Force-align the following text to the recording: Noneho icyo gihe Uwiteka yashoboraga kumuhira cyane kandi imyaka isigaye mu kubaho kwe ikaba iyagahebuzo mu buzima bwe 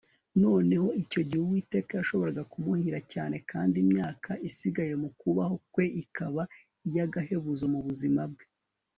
Noneho 0.43 0.87
icyo 1.03 1.21
gihe 1.27 1.41
Uwiteka 1.43 1.91
yashoboraga 1.99 2.41
kumuhira 2.51 2.99
cyane 3.11 3.35
kandi 3.51 3.75
imyaka 3.85 4.29
isigaye 4.49 4.93
mu 5.01 5.09
kubaho 5.19 5.55
kwe 5.73 5.85
ikaba 6.03 6.41
iyagahebuzo 6.87 7.65
mu 7.73 7.79
buzima 7.87 8.21
bwe 8.33 8.45